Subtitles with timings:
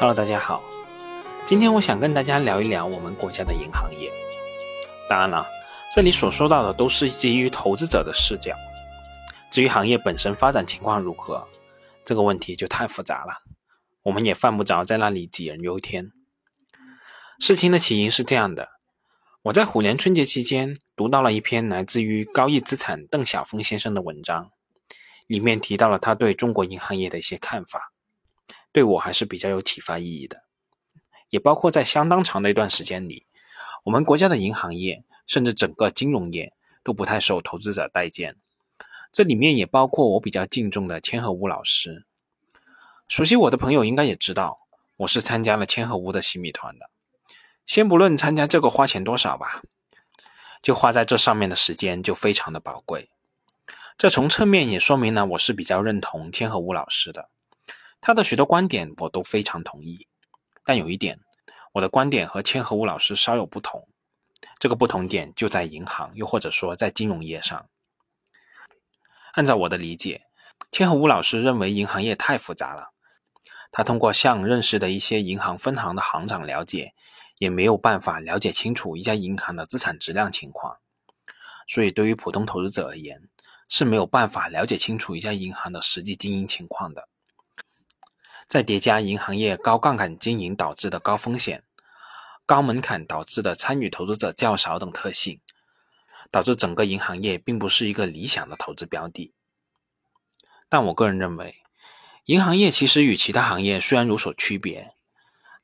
[0.00, 0.64] Hello，大家好，
[1.44, 4.10] 今天我想跟大家聊一聊我们国家的银行业。
[5.10, 5.46] 当然了，
[5.94, 8.56] 这里所说到的都是基于投资者的视角。
[9.50, 11.46] 至于行业本身发展情况如何，
[12.02, 13.34] 这个问题就太复杂了，
[14.04, 16.10] 我们也犯不着在那里杞人忧天。
[17.38, 18.70] 事情的起因是这样的：
[19.42, 24.50] 我在虎年春节期间读到了一篇来自于高毅资产邓晓峰先生的文章，
[25.26, 27.92] 里面提到了他对中国银行业的一些看法。
[28.72, 30.44] 对我还是比较有启发意义的，
[31.28, 33.26] 也包括在相当长的一段时间里，
[33.84, 36.52] 我们国家的银行业甚至整个金融业
[36.82, 38.36] 都不太受投资者待见。
[39.12, 42.06] 这里面也包括我比较敬重的千和屋老师。
[43.08, 44.60] 熟悉我的朋友应该也知道，
[44.98, 46.90] 我是参加了千和屋的洗米团的。
[47.66, 49.62] 先不论参加这个花钱多少吧，
[50.62, 53.10] 就花在这上面的时间就非常的宝贵。
[53.98, 57.30] 这从侧面也说明了我是比较认同千和屋老师的。
[58.00, 60.06] 他的许多观点我都非常同意，
[60.64, 61.20] 但有一点，
[61.72, 63.86] 我的观点和千和屋老师稍有不同。
[64.58, 67.68] 这个不同点就在银行，又或者说在金融业上。
[69.32, 70.22] 按照我的理解，
[70.72, 72.92] 千和屋老师认为银行业太复杂了，
[73.70, 76.94] 他通过向认识的一些银行分行的行长了解，
[77.38, 80.78] 也没有办法了解清楚一家银行的资产质量情况，
[81.68, 83.28] 所以对于普通投资者而言，
[83.68, 87.09] 是没有办法了解清楚一家银行的实际经营情况的。
[88.50, 91.62] 再叠加银行业高杠杆经营导致的高风险、
[92.44, 95.40] 高门槛导致的参与投资者较少等特性，
[96.32, 99.32] 导致整个银行业并不是一个理想的投资标的。
[100.68, 101.62] 但我个人认为，
[102.24, 104.96] 银行业其实与其他行业虽然有所区别，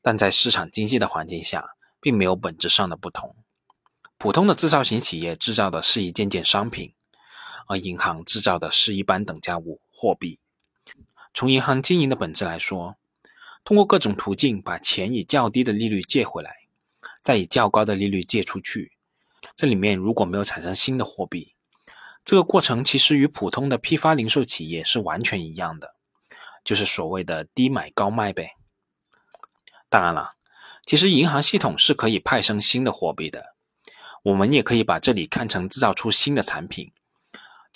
[0.00, 1.70] 但在市场经济的环境下，
[2.00, 3.34] 并没有本质上的不同。
[4.16, 6.94] 普通的制造型企业制造的是一件件商品，
[7.66, 10.38] 而银行制造的是一般等价物货币。
[11.36, 12.96] 从银行经营的本质来说，
[13.62, 16.50] 通过各种途径把钱以较低的利率借回来，
[17.22, 18.92] 再以较高的利率借出去，
[19.54, 21.54] 这里面如果没有产生新的货币，
[22.24, 25.96] 这个过程其实与普通的批发零售企业是完全一样的，
[26.64, 28.52] 就是所谓的低买高卖呗。
[29.90, 30.36] 当然了，
[30.86, 33.54] 其实银行系统是可以派生新的货币的，
[34.22, 36.90] 我们也可以把这里看成制造出新的产品，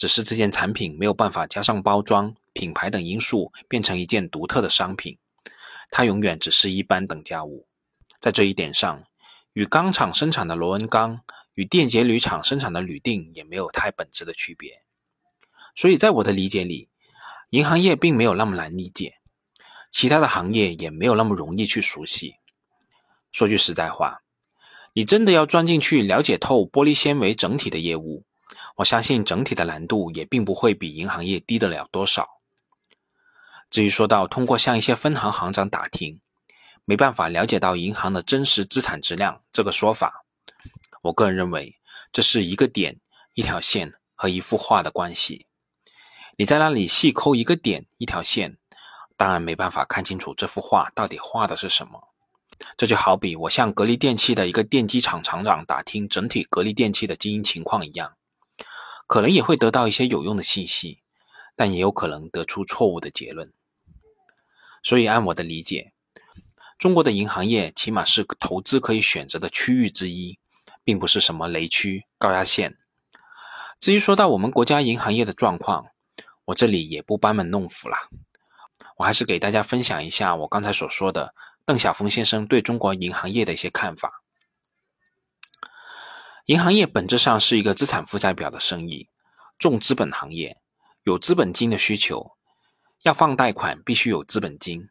[0.00, 2.34] 只是这件产品没有办法加上包装。
[2.54, 5.18] 品牌等因素变成一件独特的商品，
[5.90, 7.68] 它永远只是一般等价物。
[8.18, 9.04] 在这一点上，
[9.52, 11.20] 与钢厂生产的螺纹钢
[11.52, 14.82] 与电解铝厂生产的铝锭也没有太本质的区别。
[15.76, 16.88] 所以在我的理解里，
[17.50, 19.18] 银行业并没有那么难理解，
[19.90, 22.36] 其他的行业也没有那么容易去熟悉。
[23.30, 24.22] 说句实在话，
[24.94, 28.24] 你真的要钻进去了解透玻璃纤维整体的业务，
[28.76, 32.40] 我相信整体的难度也并不会比银行业低得了多少。
[33.68, 36.20] 至于说到通过向一些分行行长打听，
[36.84, 40.24] 没办法了解到银行的真实资产质量这个说法，
[41.02, 41.78] 我个人认为
[42.12, 42.98] 这是一个点、
[43.34, 45.46] 一条线和一幅画的关系。
[46.36, 48.56] 你在那里细抠一个点、一条线，
[49.16, 52.08] 当然没办法看清楚这幅画到底画的是什么。
[52.76, 58.16] 这就好比我向格力电器的一个电机厂厂长打听整体格力电器的经营情况一样，
[59.10, 61.02] 可能也会得到一些有用的信息，
[61.56, 63.52] 但也有可能得出错误的结论。
[64.84, 65.92] 所以，按我的理解，
[66.78, 70.38] 中国的银行业起码是投资可以选择的区域之一，
[70.84, 72.78] 并不是什么雷区、高压线。
[73.80, 75.86] 至于说到我们国家银行业的状况，
[76.44, 77.96] 我这里也不班门弄斧了，
[78.98, 81.34] 我还是给大家分享一下我刚才所说的
[81.64, 84.19] 邓小峰先生对中国银行业的一些看法。
[86.50, 89.08] 银行业本质上是一个资产负债表的生意，
[89.56, 90.60] 重资本行业，
[91.04, 92.32] 有资本金的需求。
[93.02, 94.88] 要放贷款必须有资本金，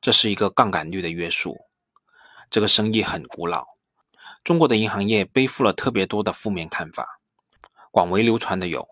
[0.00, 1.66] 这是一个杠杆率的约束。
[2.48, 3.66] 这个生意很古老，
[4.42, 7.20] 中国的银行业背负了特别多的负面看法。
[7.90, 8.88] 广为流传的有：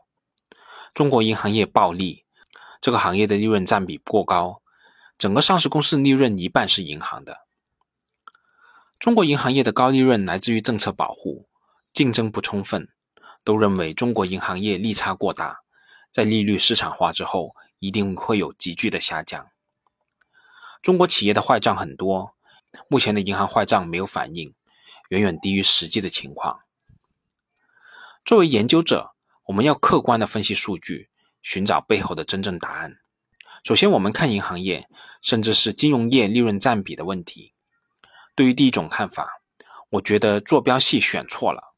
[0.93, 2.27] 中国银行业暴利，
[2.83, 4.61] 这个行业的利润占比过高，
[5.17, 7.47] 整个上市公司利润一半是银行的。
[8.99, 11.49] 中国银行业的高利润来自于政策保护，
[12.01, 12.89] 竞争不充分，
[13.45, 15.59] 都认为中国银行业利差过大，
[16.11, 17.55] 在利率市场化之后。
[17.79, 19.49] 一定会有急剧的下降。
[20.83, 22.35] 中国企业的坏账很多，
[22.89, 24.55] 目前的银行坏账没有反应，
[25.09, 26.61] 远远低于实际的情况。
[28.25, 29.15] 作为研究者，
[29.47, 31.11] 我们要客观的分析数据，
[31.43, 32.97] 寻找背后的真正答案。
[33.63, 34.87] 首先，我们看银行业，
[35.23, 37.55] 甚至是金融业利润占比的问题。
[38.35, 39.41] 对于第一种看法，
[39.89, 41.70] 我觉得坐标系选错了，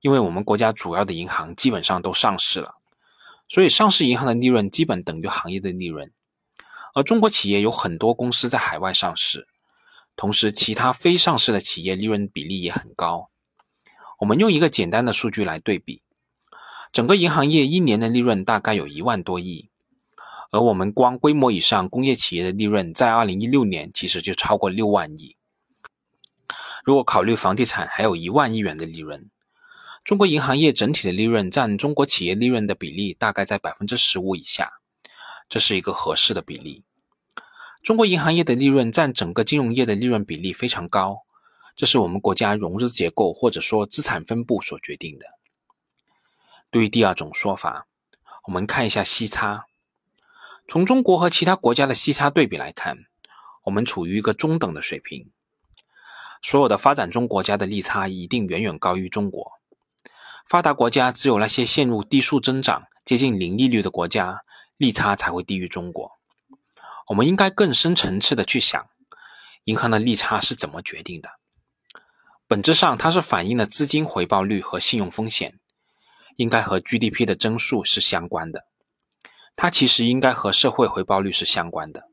[0.00, 2.76] 因为我们国家主要的银行基本上都上市了。
[3.48, 6.12] 所以，上市银行的利润基本等于行业的利润，
[6.94, 9.48] 而中国企业有很多公司在海外上市，
[10.16, 13.30] 同时其他非上市的企业利润比例也很高。
[14.18, 16.02] 我们用一个简单的数据来对比，
[16.92, 19.70] 整个银行业一年的利润大概有一万多亿，
[20.50, 25.36] 而我们光规模以上工业企业的利润在二零一六年其实就超过六万亿。
[26.84, 29.30] 如果考虑房地产，还有一万亿元的利润。
[30.08, 34.80] 中国银行业整体的利润占中国企业利润的比例大概在百分之十五以下，
[35.50, 36.82] 这是一个合适的比例。
[37.82, 41.26] 中国银行业的利润占整个金融业的利润比例非常高，
[41.76, 45.26] 这是我们国家融资结构或者说资产分布所决定的。
[46.70, 47.86] 对于第二种说法，
[48.44, 49.66] 我们看一下息差。
[50.66, 52.96] 从中国和其他国家的息差对比来看，
[53.64, 55.30] 我们处于一个中等的水平。
[56.40, 59.57] 所有的发展中国家的利差一定远远高于中国。
[60.48, 64.40] 发达国家只有那些陷入低速增长、接近零利率的国家，
[64.78, 66.12] 利差才会低于中国。
[67.08, 68.88] 我们应该更深层次的去想，
[69.64, 71.28] 银行的利差是怎么决定的？
[72.46, 75.60] 本质上，它是反映了资金回报率和信用风险，
[76.36, 78.64] 应该和 GDP 的增速是相关的。
[79.54, 82.04] 它其实应该和社会回报率是相关的。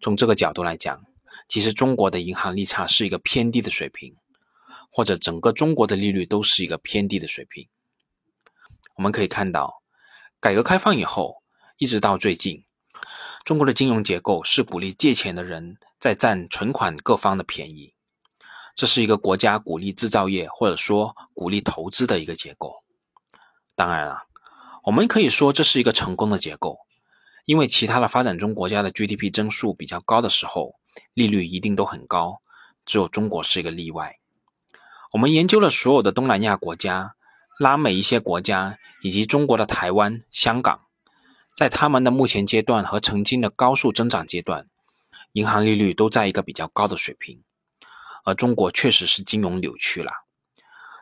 [0.00, 1.00] 从这个角度来讲，
[1.46, 4.16] 其实中国的银行利差是一个偏低的水平。
[4.90, 7.68] 或者整个中国的利率都是一个偏低的水平。
[8.96, 9.82] 我们可以看到，
[10.40, 11.42] 改革开放以后，
[11.76, 12.64] 一直到最近，
[13.44, 17.94] 中国的金融结构是鼓励借钱的人在占存款各方的便宜，
[18.74, 22.82] 这是一个国家鼓励制造业或者说鼓励投资的一个结构。
[23.74, 24.24] 当然了，
[24.84, 26.78] 我们可以说这是一个成功的结构，
[27.44, 30.76] 因为其他的发展中国家的 GDP 增速比较高的时候，
[31.12, 32.40] 利率一定都很高，
[32.86, 34.18] 只有中国是一个例外。
[35.16, 37.16] 我们研究了所有的东南亚国家、
[37.58, 40.82] 拉美一些国家以及中国的台湾、香港，
[41.54, 44.68] 在他们的目前阶段和曾经的高速增长阶段，
[45.32, 47.42] 银行利率都在一个比较高的水平，
[48.24, 50.12] 而中国确实是金融扭曲了。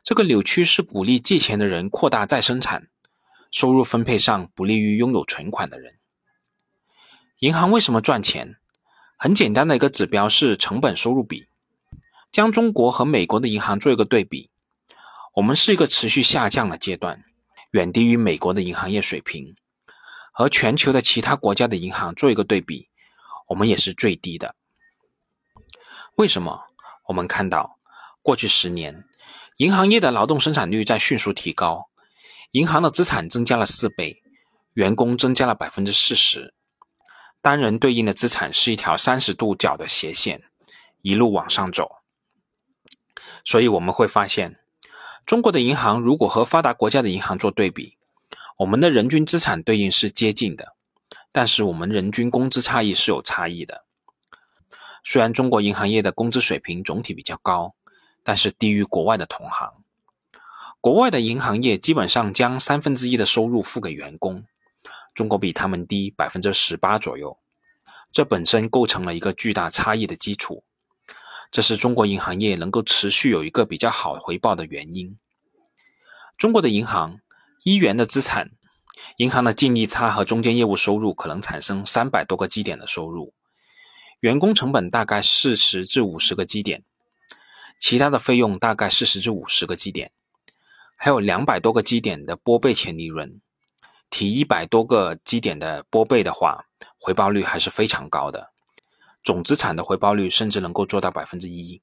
[0.04, 2.86] 这个扭曲是鼓励借钱的人扩大再生产，
[3.50, 5.94] 收入分配上不利于拥有存款的人。
[7.40, 8.54] 银行为什么赚钱？
[9.16, 11.48] 很简单的一个指标是成本收入比。
[12.34, 14.50] 将中国和美国的银行做一个对比，
[15.36, 17.22] 我们是一个持续下降的阶段，
[17.70, 19.54] 远低于美国的银行业水平。
[20.32, 22.88] 和全球的其他国家的银行做一个对比，
[23.46, 24.56] 我们也是最低的。
[26.16, 26.64] 为什么？
[27.06, 27.78] 我们看到
[28.20, 29.04] 过去十年，
[29.58, 31.88] 银行业的劳动生产率在迅速提高，
[32.50, 34.24] 银行的资产增加了四倍，
[34.72, 36.52] 员工增加了百分之四十，
[37.40, 40.42] 单人对应的资产是一条三十度角的斜线，
[41.02, 41.98] 一路往上走。
[43.44, 44.58] 所以我们会发现，
[45.26, 47.98] 中国的银行如果和发达国家的银行做对比，
[48.58, 50.74] 我们的人均资产对应是接近的，
[51.30, 53.84] 但是我们人均工资差异是有差异的。
[55.04, 57.74] 虽然中国银行业的工资水平总体比较高，
[58.22, 59.74] 但是低于国外的同行。
[60.80, 64.44] 国外的银行业基本上将三分之一的收入付给员工，
[65.14, 67.38] 中国比他们低百分之十八左右，
[68.10, 70.64] 这本身构成了一个巨大差异的基础。
[71.50, 75.18] 这是中国银行业能够持续有一个比较好回报的原因。
[76.36, 77.20] 中国的银行
[77.64, 78.50] 一元的资产，
[79.18, 83.34] 银行的净利差和中间业务收入可能产生三百多个基点的收入，
[84.20, 86.82] 员工成本大概四十至五十个基点，
[87.78, 90.10] 其他的费用大概四十至五十个基点，
[90.96, 93.40] 还有两百多个基点的拨备前利润。
[94.10, 96.66] 提一百多个基点的拨备的话，
[96.98, 98.53] 回报率还是非常高的。
[99.24, 101.80] 总资产的回报率甚至能够做到百分之一。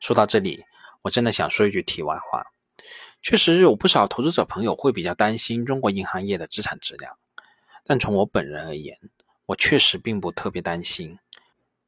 [0.00, 0.64] 说到这里，
[1.02, 2.46] 我真的想说一句题外话：
[3.20, 7.18] 确实有不少投资者朋友会比较担心中国银行业的资产质量，
[7.84, 8.98] 但从我本人而言，
[9.44, 11.18] 我确实并不特别担心。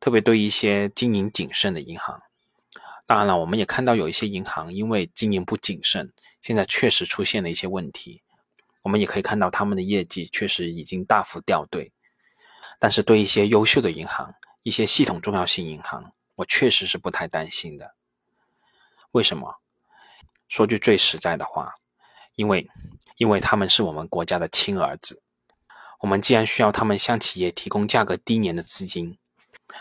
[0.00, 2.22] 特别对一些经营谨慎的银行，
[3.04, 8.22] 当然了，我们也看到有一些银行因为经营不谨慎，现在确实出现了一些问题。
[8.82, 11.90] 我们也可以看到他们的业绩确实已经大幅掉队。
[12.78, 17.94] 但是对一些优秀的银行、一些系统重要性银行，我确实是不太担心的。
[19.12, 19.56] 为什么？
[20.48, 21.74] 说句最实在的话，
[22.34, 22.68] 因为，
[23.16, 25.22] 因为他们是我们国家的亲儿子。
[26.00, 29.18] 我们既然需要他们向企业提供价格低廉的资金，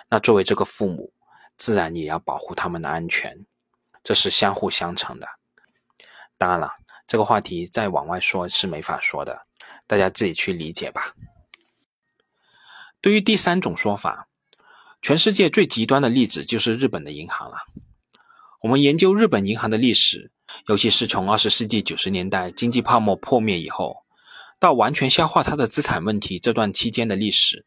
[0.10, 1.14] 那作为这个父母，
[1.56, 3.46] 自然也要保护他们的安全，
[4.04, 5.28] 这是相互相成的。
[6.38, 6.72] 当然了，
[7.06, 9.46] 这个话题再往外说是没法说的，
[9.86, 11.14] 大家自己去理解吧。
[13.08, 14.28] 对于第三种说法，
[15.02, 17.56] 全世界最极端的例子就是日本的银行了。
[18.64, 20.30] 我们研究日本银行的历史，
[20.68, 24.04] 尤其是从二十世纪九十年代经济泡沫破灭以后，
[24.60, 27.66] 到完全消化它的资产问题这段期间的历史，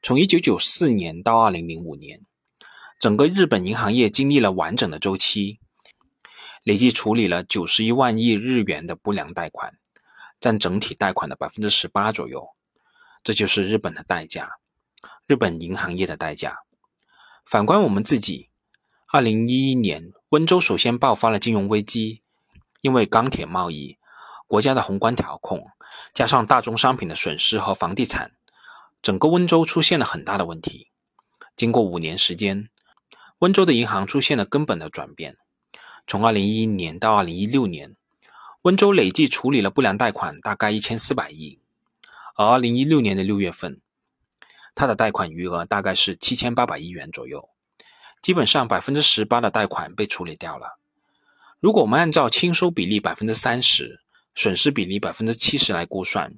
[0.00, 2.20] 从1994年到2005年，
[3.00, 5.58] 整个日本银行业经历了完整的周期，
[6.62, 9.76] 累计处理了91万亿日元的不良贷款，
[10.38, 12.46] 占整体贷款的18%左右。
[13.24, 14.58] 这就是日本的代价，
[15.26, 16.58] 日本银行业的代价。
[17.44, 18.50] 反观我们自己
[19.10, 22.22] ，2011年温州首先爆发了金融危机，
[22.80, 23.96] 因为钢铁贸易、
[24.46, 25.68] 国家的宏观调控，
[26.12, 28.32] 加上大宗商品的损失和房地产。
[29.00, 30.88] 整个温州出现了很大的问题。
[31.56, 32.68] 经过五年时间，
[33.38, 35.36] 温州的银行出现了根本的转变。
[36.06, 37.96] 从2011年到2016年，
[38.62, 41.60] 温州累计处理了不良贷款大概1400亿，
[42.34, 43.80] 而2016年的六月份，
[44.74, 47.48] 它的贷款余额大概是7800亿元左右，
[48.22, 50.78] 基本上百分之十八的贷款被处理掉了。
[51.60, 54.00] 如果我们按照清收比例百分之三十、
[54.34, 56.34] 损失比例百分之七十来估算，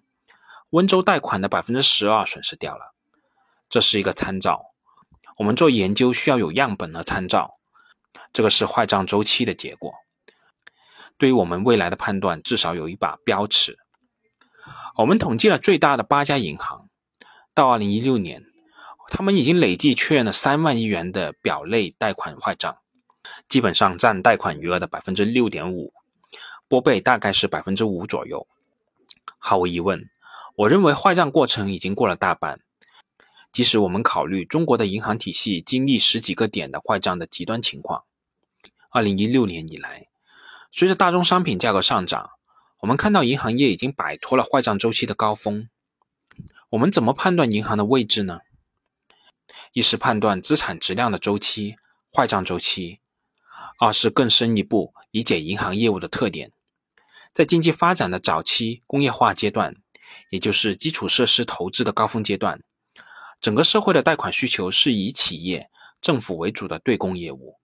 [0.71, 2.95] 温州贷款的百分之十二损失掉了，
[3.71, 4.73] 这是一个参照。
[5.39, 7.55] 我们做研究需要有样本和参照，
[8.33, 9.95] 这个是坏账周期的结果。
[11.17, 13.79] 对于我们未来的判断，至少有一把标尺。
[14.97, 16.89] 我们统计了最大的八家银行，
[17.55, 18.45] 到二零一六年，
[19.09, 22.79] 他们已经累计确认了三万亿元的表类贷款坏账，
[23.49, 25.93] 基本上占贷款余额的百分之六点五，
[26.69, 28.47] 拨备大概是百分之五左右。
[29.39, 30.09] 毫无疑问。
[30.57, 32.61] 我认为坏账过程已经过了大半，
[33.53, 38.05] 即使我们考虑中国的银行体系经历十几个点的坏账的极端情况，
[38.91, 40.07] 二零一六年以来，
[40.71, 42.31] 随着大宗商品价格上涨，
[42.85, 45.71] 我们看到银行业已经摆脱了坏账周期的高峰。
[46.69, 48.41] 我们怎么判断银行的位置呢？
[49.73, 51.77] 一是判断资产质量的周期，
[52.13, 52.99] 坏账周期；
[53.79, 56.53] 二是更深一步理解银行业务的特点，
[57.33, 59.77] 在经济发展的早期工业化阶段。
[60.29, 62.63] 也就是基础设施投资的高峰阶段，
[63.41, 65.71] 整个社会的贷款需求是以企业、
[66.03, 67.57] 政府为主的对公业务。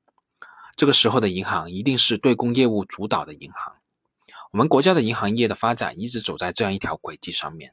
[0.77, 3.75] 这个时候的银行一定是对公业务主导的银行。
[4.53, 7.73] 我们国家的银行业的发展一直走在这样一条轨迹上面。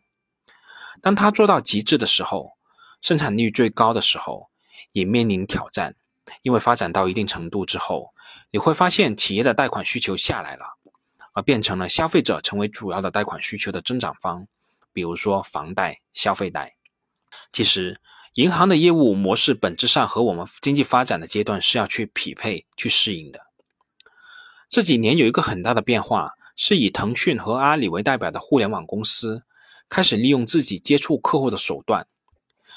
[1.02, 2.54] 当它做到极致的时候，
[3.02, 4.50] 生产率最高的时候，
[4.92, 5.96] 也面临挑战，
[6.44, 8.14] 因为发展到一定程度之后，
[8.52, 10.78] 你会发现企业的贷款需求下来了，
[11.34, 14.48] 而变成了消费者成为主要的贷款需求的增长方。
[14.94, 16.76] 比如说房贷、消费贷，
[17.52, 18.00] 其实
[18.34, 23.42] 银行的业务模式本质上和我们经济发展的阶段是要去匹配、去适应的。
[24.70, 29.46] 这几年有一个很大的变化，是以腾讯和阿里为代表的互联网公司
[29.88, 32.06] 开始利用自己接触客户的手段，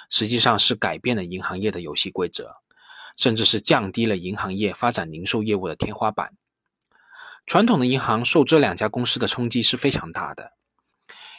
[0.09, 2.59] 实际上是改变了银行业的游戏规则，
[3.17, 6.37] 甚至是降低了银行业发展零售业务的天花板。
[7.45, 10.53] 传统的银行受这两家公司的冲击是非常大的。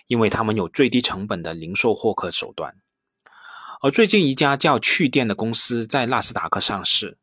[0.08, 2.76] 因为他们有最低成本的零售获客手段，
[3.82, 7.18] 而最近一家叫趣店的公司在纳斯达克上市，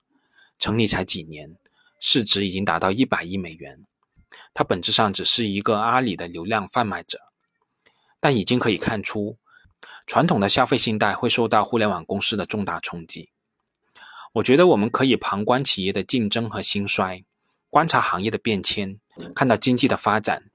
[0.59, 1.57] 成立才几年，
[2.01, 3.85] 市值已经达到一百亿美元。
[4.55, 7.19] 它本质上只是一个阿里的流量贩卖者，
[8.21, 9.39] 但已经可以看出，
[10.07, 13.31] 传统的消费信贷会受到互联网公司的重大冲击。
[14.35, 17.25] 我觉得我们可以旁观企业的竞争和兴衰，
[17.71, 19.01] 观察行业的变迁，
[19.35, 20.51] 看到经济的发展，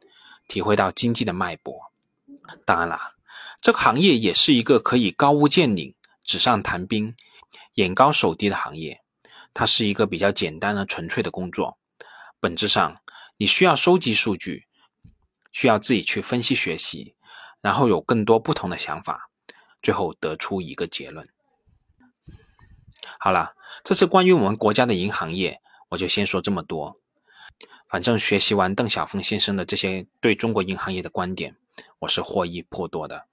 [0.48, 1.92] 体会到经济的脉搏。
[2.65, 3.15] 当然了，
[3.62, 7.15] 这个行业也是一个可以高屋建瓴、纸上谈兵、
[7.74, 9.01] 眼高手低的行业。
[9.56, 11.77] 它是一个比较简单和纯粹的工作。
[12.39, 12.98] 本质上，
[13.43, 14.67] 你需要收集数据，
[15.51, 17.13] 需要自己去分析学习，
[17.59, 19.29] 然后有更多不同的想法，
[19.81, 21.27] 最后得出一个结论。
[23.19, 25.59] 好了，这次关于我们国家的银行业，
[25.89, 26.95] 我就先说这么多。
[27.89, 31.57] 反正学习完邓小峰先生的这些对中国银行业的观点。
[32.00, 33.27] 我是获益颇多的。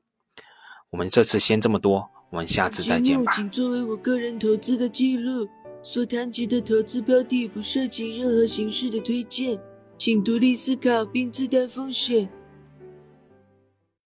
[0.90, 3.32] 我们这次先这么多，我们下次再见吧。
[3.36, 5.48] 仅作为我个人投资的记录，
[5.84, 9.56] 所谈及的投资标的不涉及任何形式的推荐，
[10.00, 12.26] 请独立思考并自担风险。